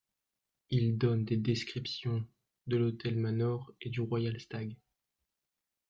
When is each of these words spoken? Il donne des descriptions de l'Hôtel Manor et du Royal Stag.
Il 0.71 0.97
donne 0.97 1.25
des 1.25 1.37
descriptions 1.37 2.25
de 2.65 2.75
l'Hôtel 2.77 3.17
Manor 3.17 3.71
et 3.81 3.91
du 3.91 4.01
Royal 4.01 4.39
Stag. 4.39 4.75